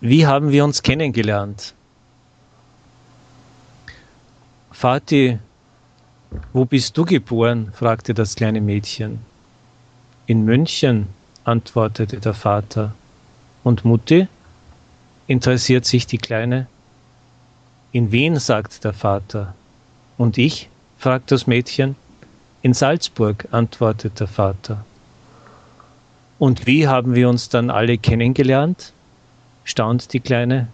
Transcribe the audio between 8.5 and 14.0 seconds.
Mädchen. In München, antwortete der Vater. Und